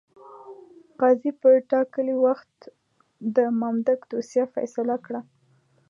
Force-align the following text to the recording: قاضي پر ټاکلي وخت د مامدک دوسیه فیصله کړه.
قاضي 0.99 1.31
پر 1.41 1.53
ټاکلي 1.71 2.15
وخت 2.25 2.53
د 3.35 3.37
مامدک 3.59 3.99
دوسیه 4.11 4.45
فیصله 4.55 4.95
کړه. 5.05 5.21